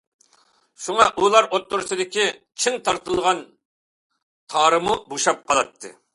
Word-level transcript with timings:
شۇڭا، 0.85 1.03
ئۇلار 1.23 1.47
ئوتتۇرىسىدىكى 1.49 2.25
چىڭ 2.65 2.81
تارتىلغان 2.89 3.45
تارمۇ 4.57 4.99
بوشاپ 5.13 5.47
قالاتتى. 5.53 5.97